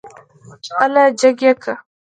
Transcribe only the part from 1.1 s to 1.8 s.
جګ يې که.